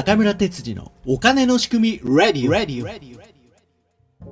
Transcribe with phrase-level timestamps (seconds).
[0.00, 3.20] 中村哲次のお金の仕組み Ready, Ready, Ready,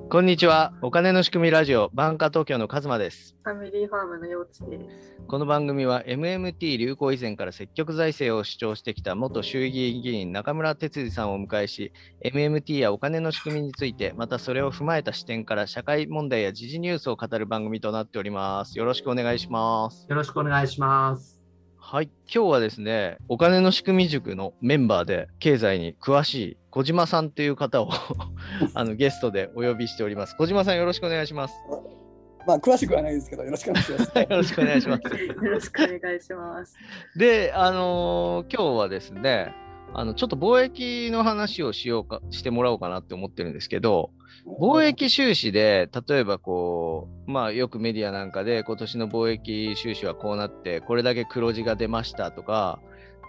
[0.09, 0.73] こんにちは。
[0.81, 3.35] お金の仕組みラジオ、バンカ東京のカズマです。
[3.43, 5.15] ファミリーファームの幼稚です。
[5.27, 11.93] この番組は MMT 流行以前から積極財政を主張してきた元衆議院議員中村哲司さんをお迎えし、
[12.25, 18.75] MMT やお金の仕組みについて、またそれを踏まえた視点から社会問題や時事ニュースを語る番組となっております。
[18.75, 20.07] よろしくお願いします。
[20.09, 21.38] よろしくお願いします。
[21.91, 27.89] はい、今日はですね、お金の仕組み塾のメンバーで経済に詳しい小島さんという方を
[28.75, 30.35] あのゲストでお呼びしております。
[30.37, 31.55] 小島さんよろしくお願いします。
[32.45, 34.11] まあ、詳しくはないですけど、よろしくお願いします。
[34.21, 35.01] よろしくお願いします。
[35.03, 36.75] よろしくお願いします。
[37.17, 39.55] で、あのー今日はですね、
[39.93, 44.11] あのちょっと貿易の話をしようかしてもらおうかなって思ってるんですけど、
[44.45, 52.79] 貿易収支で、例えばこう、まあよくメディアなんかで、今年の貿易収支はこうなって、これだけ黒字が出ましたとか、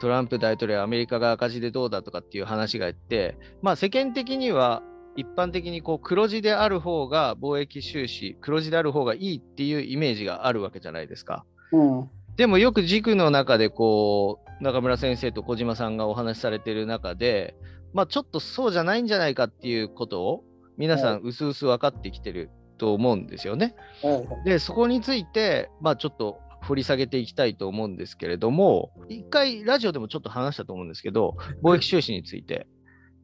[0.00, 4.82] トランプ大統領、アメリカが赤字でどうだとかっていう話があって、まあ世間的には、
[5.16, 11.44] 一般的にこう黒字である方が貿易収支、黒字である方がいいっていうイメージがあるわけじゃないですか。
[11.72, 12.10] うん。
[12.36, 17.54] でもよく軸の中でこう中村先生と小島さんがお話しされている中で、
[17.92, 20.44] まあ、ちょっとそうじゃないんじゃないかっていうことを
[20.76, 23.74] 皆さんうすうす分かってきてると思うんですよね。
[24.02, 24.44] はい。
[24.44, 32.66] でそこについて、まあ、ちょっと掘り下げていきたいと思うんですけれども一回ラジオでもちょっと話したと思うんですけど貿易収支について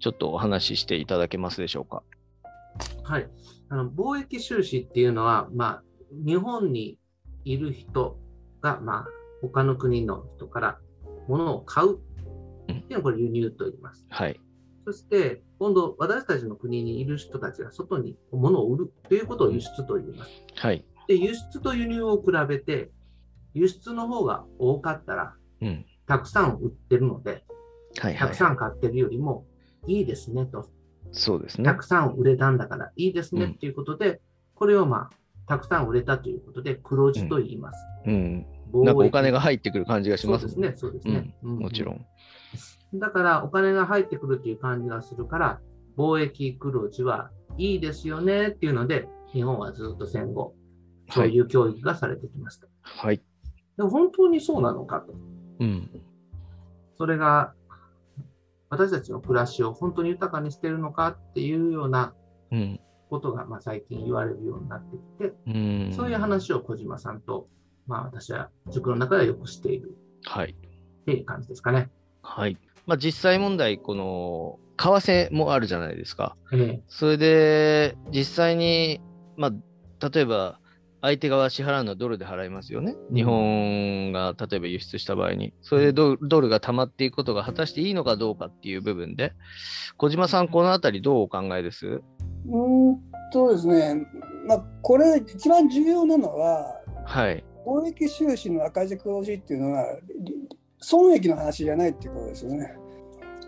[0.00, 2.02] ちょっとお話ししていただけますでしょうか？
[3.04, 3.28] はい。
[3.68, 5.82] あの貿易収支っていうのは、まあ、
[6.26, 6.98] 日本に
[7.44, 8.18] いる人
[8.62, 9.06] が、まあ、
[9.42, 10.78] 他の国の人から
[11.28, 11.98] 物を買うっ
[12.66, 14.06] ていうのをこれ輸入と言います。
[14.08, 14.40] はい。
[14.84, 20.30] そして、今度、私たちの国にいる人たちが外に物を売るということを輸出と言います。
[20.54, 20.84] はい。
[21.08, 22.90] で、輸出と輸入を比べて、
[23.52, 25.84] 輸出の方が多かったら、うん。
[26.06, 27.44] たくさん売ってるので、
[27.98, 28.16] はいはい。
[28.16, 29.46] たくさん買ってるよりも
[29.86, 30.68] いいですねと。
[31.12, 31.74] そうですねた。
[31.74, 34.20] くさん売れたんだからいいですねうんっていうことで、
[34.54, 35.10] これをまあ、
[35.48, 37.78] たくさん売れたということで、黒字と言います。
[38.06, 38.46] うん。
[38.46, 41.34] 貿易なんかお金が入ってくる感じがしまそうですすね、そうですね。
[41.42, 41.58] うん。
[41.58, 41.94] もちろん。
[41.96, 42.98] ん。
[42.98, 45.60] だから、お金が入ってくるという感じがするから、
[45.96, 50.54] 貿易黒字はいいですよねっていうので、日本はずっと戦後、
[51.10, 52.66] そういう教育がされてきました。
[52.82, 53.22] はい。
[53.76, 55.14] でも本当にそうなのかと。
[55.60, 55.90] うん。
[56.98, 57.54] それが、
[58.68, 62.14] 私たちの暮らしを本当に豊かにしているのかっていうような
[62.50, 62.80] うん。
[63.08, 65.92] ことが、まあ、最近言われるようになってきて、うん。
[65.94, 67.48] そういう話を小島さんと、
[67.86, 70.50] まあ私は塾の中ではよくしているはい。
[70.50, 71.90] っていう感じですかね。
[72.22, 72.58] はい。
[72.86, 76.36] まあ、実際問題、この、為替もあるじゃないですか。
[76.52, 79.00] えそれで、実際に、
[79.36, 80.60] まあ、例えば、
[81.02, 82.96] 相手側支払うのはドルで払いますよね。
[83.14, 85.52] 日本が例えば輸出した場合に。
[85.62, 89.32] それでドドルが溜まっていくことが果たしていいのかどうかっていう部分で、
[89.98, 91.86] 小島さん、このあたりどうお考えです？
[91.86, 93.00] うーん
[93.32, 94.06] とですね、
[94.48, 96.66] まあ、これ、一番重要なのは、
[97.04, 97.44] はい。
[97.66, 102.76] 貿易収支の赤字黒字っていうのは、り損益の話じゃないっていうことですよね。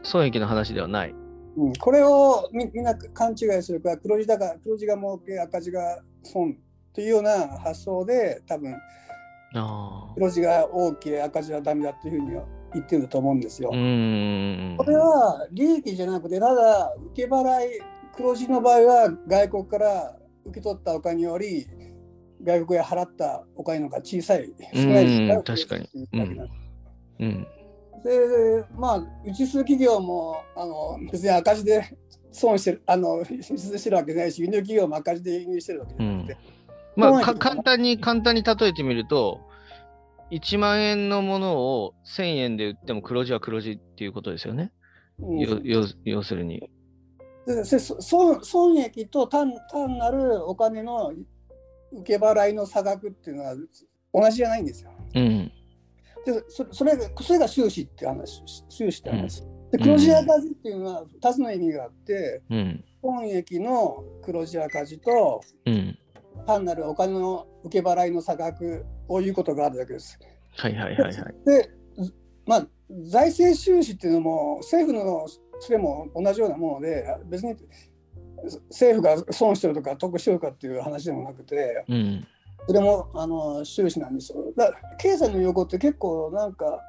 [0.02, 1.14] 損益の話ではない。
[1.56, 6.56] うん、これをみみんな勘違いするから、黒字だから、黒字が儲け、赤字が損
[6.92, 8.74] というような発想で、多分。
[10.14, 13.70] 黒字が大きい、赤字はダメだっていうふうには言ってると思うんですよ。
[13.70, 17.80] これは利益じゃなくて、ただ受け払い、
[18.16, 21.66] 黒字の場合は外国から受け取ったお金より、
[22.42, 26.48] 外国へ払ったお金の方が小さい、少ないですうん確かにうん
[27.20, 27.46] うん。
[28.04, 31.96] で、まあ、うち数企業もあの別に赤字で
[32.32, 36.36] 損してる、あの輸出してるわけじゃないし、輸入企業も赤字で輸入してるわけじゃなくて、
[36.96, 39.40] まあ、か損益の簡単に、簡単に例えてみると、
[40.30, 44.72] 1万円のものを1000円で売っても黒字は黒字っていうことですよね。
[45.20, 46.70] うんよ要要するに。
[47.64, 51.12] 損益と単単なるお金の
[51.92, 53.54] 受け払いの差額っていうのは
[54.12, 54.90] 同じじゃないんですよ。
[55.14, 55.52] うん。
[56.24, 59.42] でそそれがそれが収支って話、収支って話。
[59.42, 59.46] で
[59.78, 62.84] うん黒字赤字っていうのは2つの意味があって、うん。
[63.02, 65.98] 損益の黒字赤字とうん。
[66.46, 70.18] 単なるお金の受け払いの差額をいうことがあるだけです。
[70.56, 71.14] はいはいはいはい。
[71.44, 72.14] で、ず
[72.46, 72.66] まあ、
[73.10, 75.26] 財政収支っていうのも政府の
[75.60, 77.54] それも同じようなもので別に
[78.68, 82.26] 政府が損してるとか得してるかっていう話でもなくてうん。
[82.66, 84.52] それもあの収支なんですよ。
[84.56, 86.80] だ経済の用語って結構なんか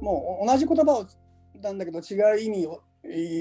[0.00, 1.06] もう同じ言葉を
[1.60, 2.80] なんだけど違う意味を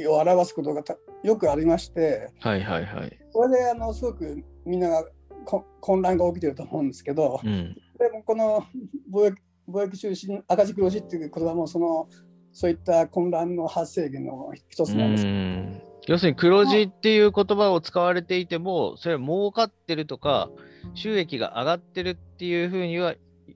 [0.08, 3.20] を表すことがたよくありましてはいはいはい。
[3.34, 5.06] これであのすごくみんなが
[5.46, 7.76] こ混乱が起きてると思うんですけど、うん。
[8.00, 8.66] でもこの
[9.12, 9.38] 貿易
[9.68, 12.08] 貿易収支赤字黒字っていう言葉もその
[12.52, 15.26] そういった混乱の発生源の一つなんです。
[15.26, 20.50] うん要するに黒字っていう言葉を使われていても、それは儲かってるとか、
[20.94, 23.16] 収益が上がってるっていうふうには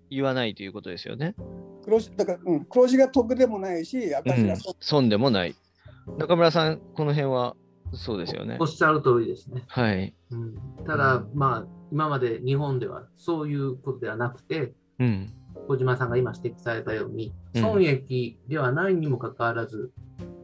[0.09, 1.35] 言わないということですよね。
[1.83, 5.55] 黒字だから、うん、黒字が得でもないし、うん赤字が損、損でもない。
[6.17, 7.55] 中村さん、この辺は
[7.93, 8.67] そうですよねおっ。
[8.67, 9.63] しゃる通りですね。
[9.67, 10.13] はい。
[10.31, 10.55] うん、
[10.85, 15.33] ただ、まあ、今まで日本ではそういうことではなくて、うん。
[15.67, 19.91] 小島さんが今指摘されたように、うん損益ではないにもかかわらず、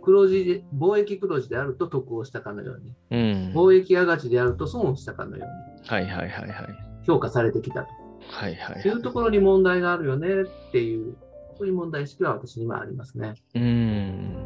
[0.06, 3.54] 黒字で貿易黒字であると得をしたかのように、うん。
[3.54, 7.06] 貿易赤字であると損をしたかのようにはいはいはいはい。
[7.06, 7.88] 評価されてきた
[8.28, 10.28] はいはいというところに問題があるよね
[10.70, 11.16] っていう、
[11.58, 13.34] そういう問題意識は私にはありますね。
[13.56, 14.46] うん。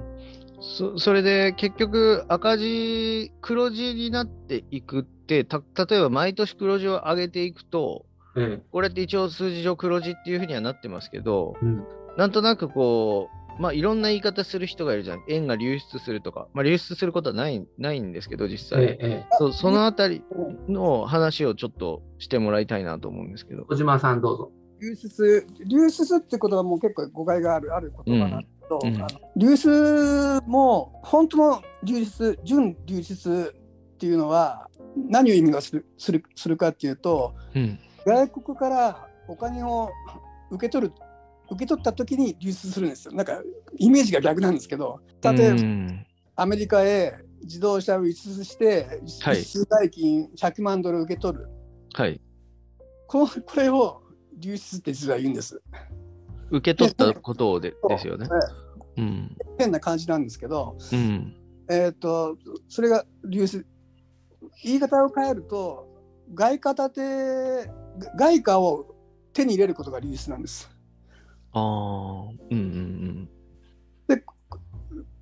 [0.61, 11.83] そそれで結局赤字、黒字になっていくって、た例えば毎年黒字を上げていくと、ええこれって一応数字上黒字っていうふうにはなってますけど、うん
[12.17, 15.23] なんとなくこう、まあいろんな言い方する人がいるじゃん。
[15.27, 16.47] 円が流出するとか。
[16.53, 18.83] まあ流出することはないないんですけど、実際。
[18.83, 20.23] ええええそうそのあたり
[20.69, 23.65] の話をちょっとしてもらいたいなと思うんですけど。
[23.65, 24.51] 小島さんどうぞ。
[24.81, 33.53] 流出、流出って言葉も結構誤解があるある言葉なんだけど、うんうん流出も本当の流出、純流出
[33.95, 37.79] っていうのは何を意味がするするするかっていうと、うん。
[38.05, 39.89] 外国からお金を
[40.51, 40.93] 受け取る
[41.51, 43.13] 受け取った時に流出するんですよ。
[43.13, 43.41] なんか
[43.77, 46.05] イメージが逆なんですけど、例えば、うん
[46.35, 48.87] アメリカへ自動車を輸出して、
[49.21, 51.49] はい輸出代金100万ドル受け取る。
[51.93, 52.21] はい。
[53.07, 54.01] このこれを
[54.37, 55.61] 流出って実は言うんです。
[56.49, 58.27] 受け取ったことをでですよね。
[58.97, 59.35] えうん。
[59.39, 61.35] え変な感じなんですけど、うん。
[61.69, 62.37] えっ、と、
[62.67, 63.65] それが流出。
[64.63, 65.87] 言い方を変えると、
[66.33, 67.71] 外貨建て、
[68.17, 68.95] 外貨を
[69.33, 70.69] 手に入れることが流出なんです。
[71.53, 72.29] ああ。
[72.51, 73.29] うんうん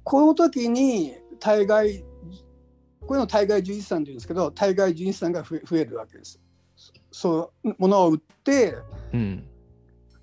[0.03, 1.99] この時に対外、
[3.01, 6.41] こういうのを対外純資産というんですけど、対外純資産が増え増えるわけです。
[7.11, 8.77] そう、物を売って、
[9.11, 9.19] うん。
[9.19, 9.47] うん。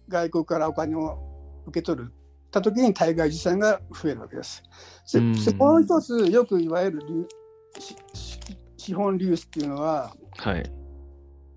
[0.08, 1.18] 外国からお金を
[1.66, 2.12] 受け取る
[2.54, 4.62] た時に対外資産が増えるわけです。
[5.12, 7.28] でうんでもう一つよくいわゆる
[8.76, 10.72] 資本流出っていうのは、はい。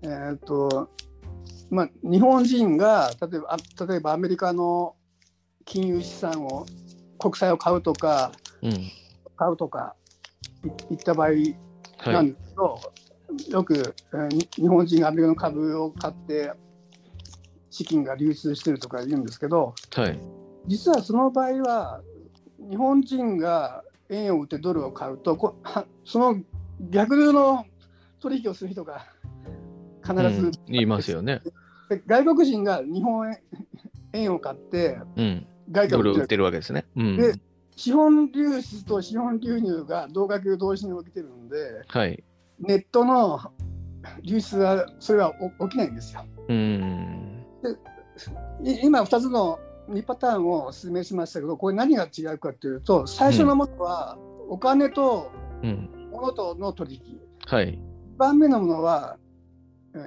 [0.02, 0.90] えーと
[1.70, 4.94] まあ、日本人が例えばあ例えばアメリカの
[5.64, 6.66] 金融資産を
[7.18, 8.32] 国債を買うとか
[8.62, 8.90] うん。
[9.36, 9.94] 買うとか
[10.90, 12.12] いいった場合はい。
[12.12, 12.80] なんですけど、
[13.50, 16.52] よく、えーに日本人がアメリカの株を買って
[17.70, 20.18] 資金が流出してるとか言うんですけどはい。
[20.66, 22.02] 実はその場合は
[22.58, 26.40] 日本人が円を売ってドルを買うとこは その
[26.80, 27.64] 逆の
[28.20, 29.06] 取引をする人が
[30.08, 31.40] 必ず、うん言いますよね。
[31.88, 33.38] で外国人が日本円
[34.12, 35.46] 円を買ってうん。
[35.70, 36.86] 外貨を売ってるわけですね。
[36.96, 37.34] うんで。
[37.76, 41.56] 資本流出と資本流入が同額同時に起きてるんで
[41.86, 42.24] はい。
[42.58, 43.38] ネットの
[44.22, 46.24] 流出はそれはお起きないんですよ。
[46.48, 47.44] うん。
[48.64, 49.58] い今2つの
[49.90, 54.18] 2パターンをお勧めしましたけどこれ何が違うかというと最初のものは
[54.48, 55.30] お金と
[55.62, 55.88] うん。
[56.10, 57.78] 物との取引はい。
[58.18, 59.16] 1番目のものは、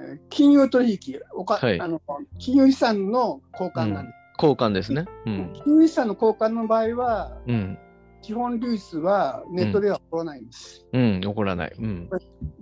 [0.00, 2.00] えー金融取引おか、はいあの
[2.38, 4.16] 金融資産の交換なんです。
[4.38, 5.04] 交換ですね。
[5.26, 5.52] うん。
[5.64, 7.78] 金融資産の交換の場合はうん。
[8.22, 10.86] 基本流出はネットでは起こらないんです。
[10.92, 11.20] うん。
[11.24, 11.72] 怒らない。
[11.76, 12.08] うん。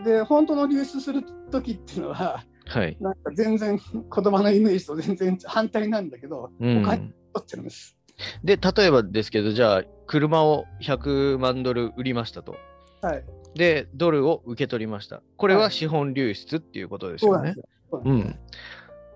[0.02, 2.96] で本当の流出する時っていうのははい。
[3.00, 7.14] なんか全然言葉のイメージと全然反対なんだけど、うお金ん。
[7.34, 7.96] 取ってるんです。
[8.44, 12.54] で、例えばですけど、じゃあ、車を100万ドル売りましたと。
[13.02, 13.25] はい。
[13.54, 15.23] で、ドルを受け取りました。
[15.37, 17.54] これは資本流出っていうことですよね
[17.90, 18.19] そうなん。
[18.19, 18.25] よ。
[18.25, 18.38] そうなん。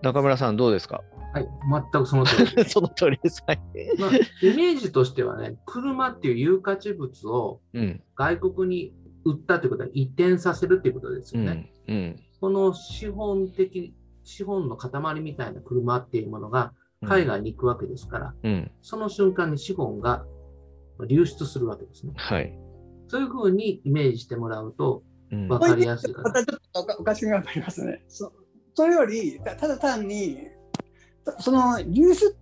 [0.03, 1.03] 中村さん、どうですか？
[1.33, 1.49] はい、
[1.93, 2.71] 全くその通りです。
[2.75, 3.43] その通りです。
[3.47, 3.61] はい。
[3.99, 8.03] まあ、イメージとしてはね、車っていう有価値物をうん。
[8.17, 11.73] 外国に売ったということは移転させるっていうことですよね。
[11.89, 11.97] うん。
[11.97, 12.23] うん。
[12.41, 16.73] この資本的、資本の塊みたいな車っていうものが
[17.05, 18.71] 海外に行くわけですから、うん。
[18.83, 20.27] その瞬間に資本が
[21.09, 22.13] 流出するわけですね。
[22.17, 22.57] はい。
[23.09, 26.31] そういうふうにイメージしてもらうとうん分かりやすいかな。
[26.31, 28.03] またちょっとおかおかしみがありますね。
[28.09, 28.33] そ
[28.75, 30.39] それより、たただ単に、
[31.25, 32.37] たその流出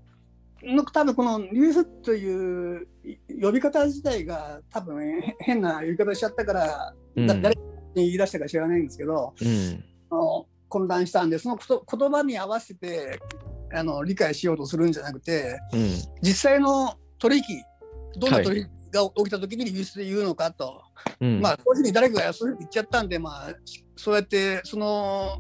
[0.63, 7.63] の、多分この流出というい呼び方自体が多分へ変な呼び方しちゃったから、うんだ誰に
[7.95, 9.85] 言い出したか知らないんですけど、うん。
[10.11, 13.21] あの混乱したんで、そのこと言葉に合わせて
[13.75, 15.91] あの理解しようとするんじゃなくて、うん。
[16.23, 17.43] 実際の取引、
[18.19, 20.83] どんな取引が起きた時に流出で言うのかと。
[21.21, 21.41] うん。
[21.41, 25.39] まあ、そういうふうに誰かがそういうふうに言っちゃったんで、まあ、しそうやってその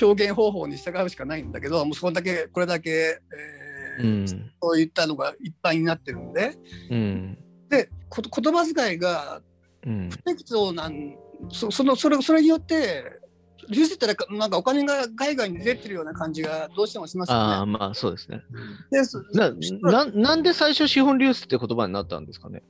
[0.00, 4.26] 表現方法に従うしかないんだけど、もうそこだけ、これだけ、えうん。
[4.62, 6.56] そういったのがいっぱいになってるんで、
[6.90, 7.38] うん。
[7.68, 9.42] で、こ言葉遣いが
[9.86, 10.10] うん。
[10.10, 11.16] 不適当なん
[11.50, 13.17] そそのそれそれによって
[13.70, 17.72] 流出ってなんかなんかお金が海外に出てるような感じがどうしてもしますああ、よね。
[17.72, 18.42] まあそうですね。
[18.90, 22.62] でそな、ななんで最初資本流出って言葉になったんですかね？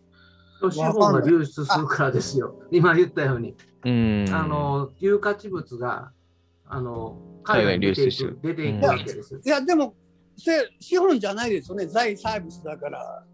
[0.71, 2.63] 資本が流出するからですよ。
[2.73, 3.55] 今言ったように。
[3.85, 4.27] うん。
[4.33, 6.11] あ、の、有価値物が、
[6.67, 9.41] あの、海外に流出出ていく出ていくわけですよ。
[9.45, 9.95] いやでも
[10.37, 13.25] せ資本じゃないですよね財サービスだから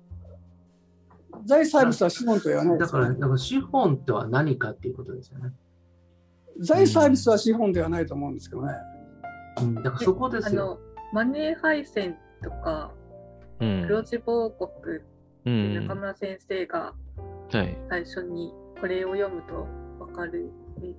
[1.44, 5.50] 財サービスは資本と言わないでだから、だから資本とは何かっていうことですよね。
[6.58, 8.72] 財サービスは資本ではないと思うんですけどね。
[9.62, 10.62] うん、だからそこですよ。
[10.62, 10.78] あの
[11.12, 12.92] マネー配線とか
[13.60, 13.84] うん。
[13.86, 15.74] 黒字報告うってん。
[15.74, 16.94] 中村先生が
[17.52, 17.76] はい。
[17.88, 19.66] 最初にこれを読むと
[19.98, 20.50] 分かり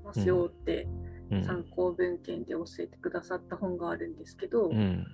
[0.04, 0.88] ますよって
[1.32, 5.06] うん参考文献で教えてくださった本があるんですけど、うん。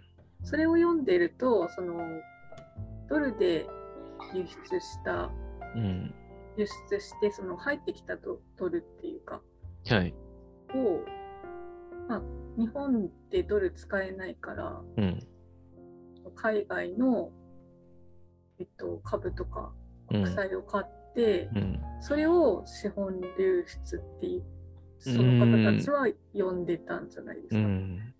[0.43, 1.99] それを読んでるとその
[3.09, 3.67] ドルで
[4.33, 5.29] 輸出した
[5.75, 6.13] うん。
[6.57, 9.41] 輸出してその入ってきたドドルっていうか
[9.87, 10.13] はい。
[10.75, 11.05] を、
[12.07, 12.21] まあ、
[12.57, 15.27] 日本でドル使えないからうん。
[16.35, 17.31] 海外の、
[18.59, 19.73] えっと、株とか
[20.11, 21.81] うん国債を買って、うん。
[22.01, 24.43] それを資本流出っていう
[24.99, 27.59] その方たちは読んでたんじゃないですか。
[27.59, 28.13] うん。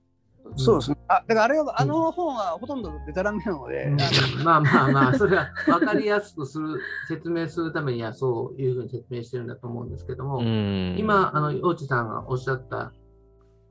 [0.56, 0.98] そうですね。
[1.08, 3.96] あだからあれはあの本はほとんどデタラメなので、
[4.44, 10.96] まあまあまあ、それは分かりやすくする、説明するためにはそういうふうに説明してるんだと思うんですけども、うん。
[10.98, 12.92] 今、あの、大地さんがおっしゃった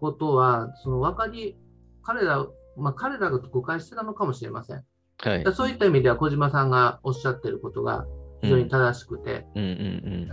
[0.00, 1.56] ことは、その分かり、
[2.02, 2.46] 彼ら、
[2.76, 4.84] まあ彼らが誤解してたのかもしれません。
[5.18, 5.44] はい。
[5.54, 8.06] そういった意味では小島さんがおっしゃってることが
[8.40, 9.46] 非常に正しくて、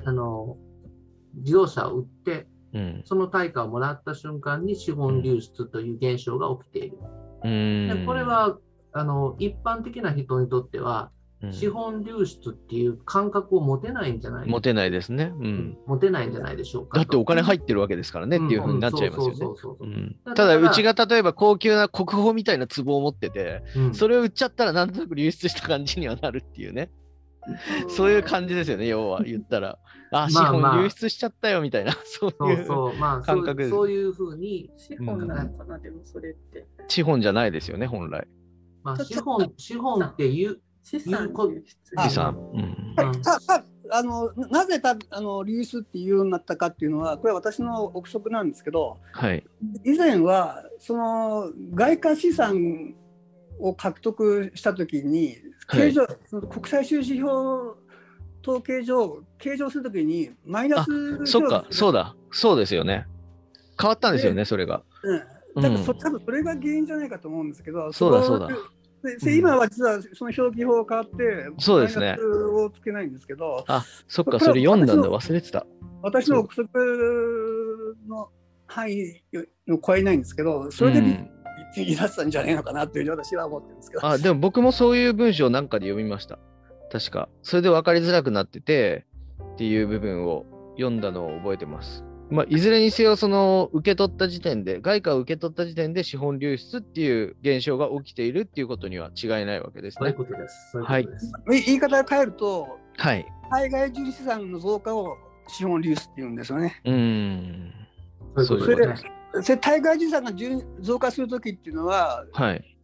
[0.05, 0.57] あの、
[1.35, 2.47] 自動車を売って、
[3.05, 6.97] その対価をもらった瞬間に資本流出という現象が起きている。
[7.43, 7.87] うん。
[7.87, 8.57] でこれは、
[8.93, 14.49] あの、一般的な人にとっては、うん、資本流出っていう感覚を持てないんじゃない？
[14.49, 15.31] 持てないですね。
[15.39, 15.77] うん。
[15.85, 16.97] 持てないんじゃないでしょうかと。
[16.97, 20.15] だってお金入ってるわけですからねっていうふうになっちゃいますよね。
[20.35, 26.89] ただ、うちが例えば高級な国宝みたいな壺を持ってて、うんそれを売っちゃったらなんとなく流出した感じにはなるっていうね。
[27.89, 29.77] そういう感じですよね、要は言ったら。
[30.11, 32.67] あ、あまあ本流出しちゃったよみたいな、そうそいう
[33.23, 36.65] 感覚ですそういうふうに、資本なのかな、でもそれって。
[36.87, 38.27] 資本じゃないですよね、本来。
[38.83, 41.77] まあ、資本、資本っていう、資産流出。
[41.97, 42.37] あ資産。
[43.89, 49.45] あのななぜたあの流出っていうようになったかっていうのはこれは私の憶測なんですけどはい。
[49.85, 52.95] 以前はその外貨資産
[53.59, 55.37] を獲得したときに
[55.67, 55.79] はい。
[55.89, 57.77] 計上、その国際収支表
[58.41, 63.05] 統計上計上するときにマイナスそっか、そうだ、だ、そうですよね。
[63.79, 64.83] 変わったんですよね、それが。
[65.03, 65.99] うん、だからそうん。
[65.99, 68.47] 多分それが原因じゃないかと思うんですけどそうだそうだ。
[69.03, 72.17] でで今は実はその表記法が変わってそうですね。
[72.19, 75.65] をつけないんですけどあ、そっか、それ読んだんだ、忘れてた。
[76.01, 78.29] 私の憶測の
[78.65, 79.21] 範囲
[79.67, 81.29] の超えないんですけど、それでうん
[81.83, 84.05] 言い出したんじゃないのかなというふうに私は思ってるんですけど。
[84.05, 86.39] あ、でも僕もそういう文章なんかで読みました。
[86.91, 87.29] 確か。
[87.43, 89.05] それで分かりづらくなってて
[89.53, 90.45] っていう部分を
[90.77, 92.03] 読んだのを覚えてます。
[92.29, 100.17] まあ、いずれにせよ、その受け取った時点で、外貨を受け取った時点で資本流出っていう現象が起きているっていうことには違いないわけですそういうね。
[100.17, 100.71] ことです。
[100.73, 101.65] そういうことです。
[101.65, 102.67] 言い方を変えると、
[102.97, 103.25] はい。
[103.49, 105.15] 海外重資産の増加を
[105.47, 106.81] 資本流出っていうんですよね。
[106.83, 107.73] うーん。
[108.45, 109.17] そういうことで。
[109.43, 112.77] それ対外資産が重増加するときっていうのは、はい。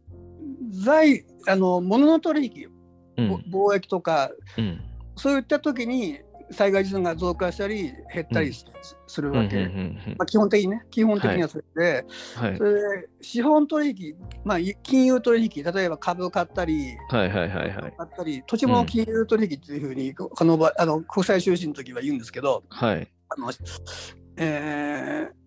[0.70, 2.68] 財あの物の取引、
[3.16, 3.28] うん。
[3.50, 4.80] ぼ貿易とか、うん。
[5.16, 6.20] そういったときに
[6.50, 8.64] 災害資産が増加したり減ったりす
[9.06, 9.34] するうん。
[9.36, 9.44] うん。
[9.44, 9.56] わけ。
[9.56, 12.06] うんまあ、基本的にね、基本的にはそれで、
[12.36, 12.64] はいそ。
[12.64, 17.94] れで資本取引、まあ、金融取引、例えば株を買ったり、はいはいはいはい。
[17.96, 23.08] 買ったり、土地も金融取引っていうふうに、この場あの国際収支の時は言うんですけど、はい。
[23.28, 23.50] あの
[24.36, 25.43] えー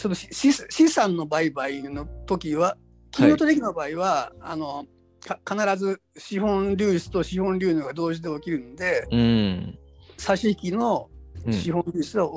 [0.00, 2.78] その資資産の売買の時は、
[3.10, 4.86] 金融取引の場合は、あの
[5.20, 9.78] か必ず資本流出と資本流入が同時で起きるんで、うん。
[10.16, 11.10] 差し引きの
[11.44, 12.30] うん資本流出は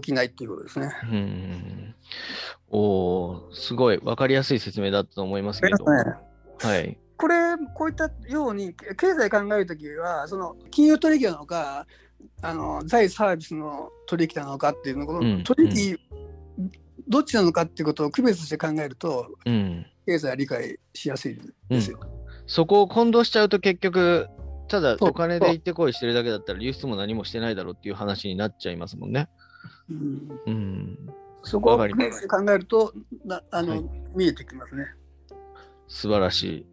[0.00, 0.88] きないっていうことですね。
[1.02, 1.94] うん。
[2.68, 5.84] おーすごい分かりやすい説明だったと思いますけど。
[5.84, 6.96] はい。
[7.16, 7.34] これ、
[7.74, 11.86] こういったように、け経済考えるときは、その金融取引なのか、
[12.42, 15.98] あの財サービスの取引なのかっていうのこうんの取引、
[17.10, 19.86] どっちなのかっていうことを区別して考えると、うん。
[20.06, 21.38] 経済は理解しやすい
[21.68, 22.00] ですよ。
[22.46, 24.28] そこを混同しちゃうと結局、
[24.68, 29.28] ただお金で行ってこいしてるだけだったら流出も何もしてないだろうっていう話になっちゃいますもんね。
[29.90, 30.98] うんうん。
[31.42, 32.92] そこを考えると
[33.24, 34.86] なあの、はい見えてきますね。
[35.88, 36.66] 素晴らしい。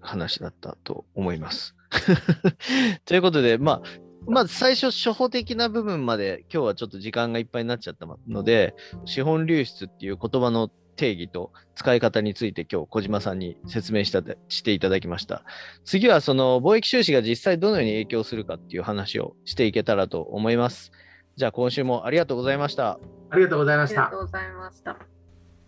[0.00, 1.74] 話だったと思います。
[3.04, 4.00] ということで、まあ、
[4.30, 15.42] まず最初、初歩的な部分まで今日はちょっと時間がいっぱいになっちゃったので、資本流出っていう言葉の定義と使い方について今日小島さんに説明したしていただきました。
[15.84, 20.92] 次はその貿易収支が実際どのように影響するかっていう話をしていけたらと思います。
[21.36, 23.00] じゃあ今週もありがとうございました。
[23.30, 24.18] ありがとうございましたありがと。
[24.18, 24.96] うございました。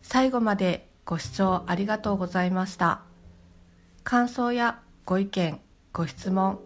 [0.02, 3.02] 最後までご視聴ありがとうございました。
[4.04, 5.60] 感想やご意見、
[5.92, 6.60] ご質問、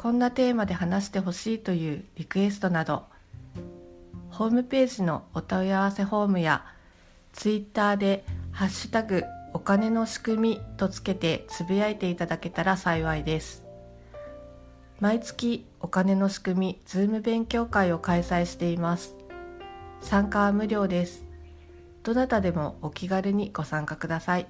[0.00, 3.04] こんなテーマで話してほしいというリクエストなど、
[4.30, 6.64] ホームページのお問い合わせフォームや、
[7.34, 13.66] ツイッターでハッシュタグお金の仕組みとつけてつぶやいていただけたら幸いです。
[15.00, 19.14] 毎月お金の仕組みズーム勉強会を開催しています。
[20.00, 21.24] 参加は無料です。
[22.04, 24.46] どなたでもお気軽にご参加ください。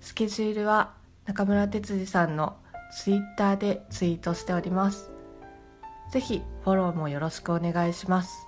[0.00, 2.58] スケジュールは中村哲司さんの
[2.92, 5.12] ツイッターでツイートしております。
[6.10, 8.45] ぜひフォローもよろしくお願いします。